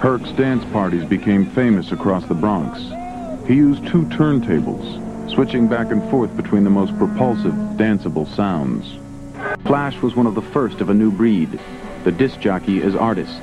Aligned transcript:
Herc's 0.00 0.30
dance 0.32 0.64
parties 0.66 1.04
became 1.04 1.44
famous 1.44 1.90
across 1.90 2.24
the 2.26 2.34
Bronx. 2.34 2.78
He 3.48 3.54
used 3.54 3.84
two 3.88 4.02
turntables, 4.04 5.28
switching 5.28 5.66
back 5.66 5.90
and 5.90 6.08
forth 6.08 6.36
between 6.36 6.62
the 6.62 6.70
most 6.70 6.96
propulsive, 6.98 7.52
danceable 7.76 8.32
sounds. 8.36 8.96
Flash 9.66 10.00
was 10.00 10.14
one 10.14 10.28
of 10.28 10.36
the 10.36 10.42
first 10.42 10.80
of 10.80 10.88
a 10.88 10.94
new 10.94 11.10
breed, 11.10 11.58
the 12.04 12.12
disc 12.12 12.38
jockey 12.38 12.80
as 12.80 12.94
artist, 12.94 13.40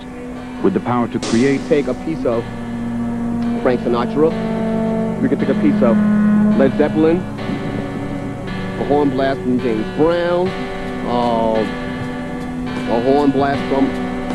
with 0.64 0.74
the 0.74 0.80
power 0.80 1.10
to 1.10 1.20
create... 1.20 1.60
Take 1.68 1.88
a 1.88 1.94
piece 2.06 2.24
of 2.26 2.42
Frank 3.62 3.82
Sinatra. 3.82 4.32
We 5.22 5.28
could 5.28 5.40
take 5.40 5.50
a 5.50 5.60
piece 5.60 5.82
of 5.84 5.98
Led 6.58 6.78
Zeppelin, 6.78 7.18
a 7.18 8.86
horn 8.86 9.10
blast 9.10 9.42
from 9.42 9.60
James 9.60 9.98
Brown, 9.98 10.48
uh, 11.08 11.60
a 12.94 13.02
horn 13.02 13.32
blast 13.32 13.60
from 13.74 13.88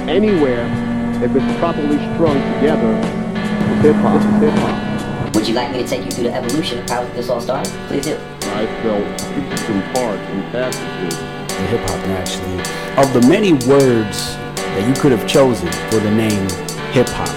anywhere 0.06 0.89
if 1.22 1.36
it's 1.36 1.58
properly 1.58 1.98
strung 2.14 2.36
together, 2.54 2.94
it's 2.96 3.82
hip 3.82 3.96
hop. 3.96 4.16
It's 4.16 4.24
hip 4.42 4.54
hop. 4.60 5.34
Would 5.34 5.46
you 5.46 5.52
like 5.54 5.70
me 5.70 5.82
to 5.82 5.88
take 5.88 6.02
you 6.04 6.10
through 6.10 6.24
the 6.24 6.32
evolution 6.32 6.78
of 6.78 6.88
how 6.88 7.04
this 7.12 7.28
all 7.28 7.42
started? 7.42 7.70
Please 7.88 8.06
do. 8.06 8.16
I 8.42 8.64
felt 8.82 9.04
pieces 9.34 9.68
and 9.68 9.84
parts 9.94 10.22
and 10.22 10.42
passages. 10.50 11.18
The 11.18 11.66
hip 11.66 11.80
hop 11.80 12.06
naturally. 12.06 12.62
Of 12.96 13.12
the 13.12 13.20
many 13.28 13.52
words 13.52 14.34
that 14.56 14.88
you 14.88 14.94
could 15.00 15.12
have 15.12 15.26
chosen 15.28 15.70
for 15.90 16.00
the 16.00 16.10
name 16.10 16.48
hip 16.92 17.08
hop. 17.10 17.28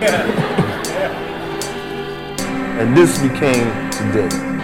and 2.78 2.96
this 2.96 3.18
became 3.18 3.90
today. 3.90 4.55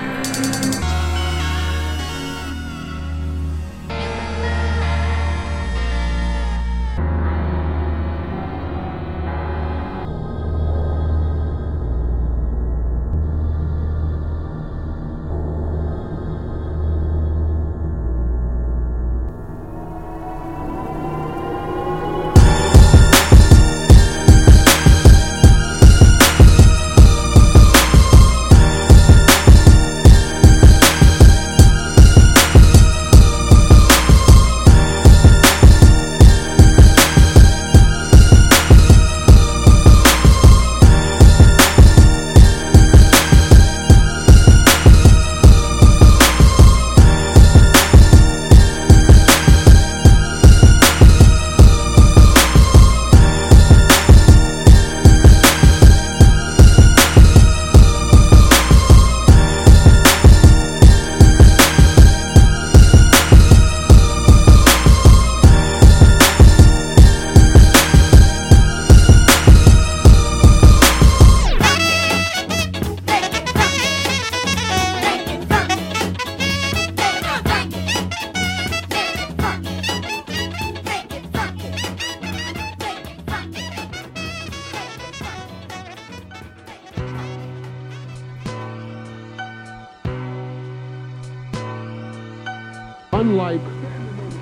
Unlike 93.22 93.60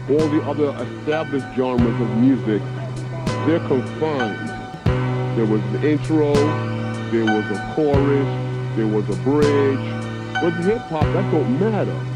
all 0.09 0.27
the 0.29 0.43
other 0.49 0.71
established 0.85 1.47
genres 1.55 2.01
of 2.01 2.17
music, 2.17 2.63
they're 3.45 3.61
confined. 3.69 4.49
There 5.37 5.45
was 5.45 5.61
an 5.75 5.85
intro, 5.85 6.33
there 7.13 7.27
was 7.27 7.45
a 7.57 7.73
chorus, 7.75 8.31
there 8.77 8.87
was 8.87 9.07
a 9.11 9.17
bridge. 9.23 9.87
With 10.43 10.55
hip 10.65 10.79
hop, 10.89 11.03
that 11.13 11.31
don't 11.31 11.61
matter. 11.61 12.10